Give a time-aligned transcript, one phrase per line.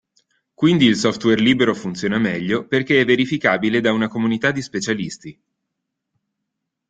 [0.55, 5.39] Quindi il software libero funziona meglio perché è verificabile da una comunità di specialisti.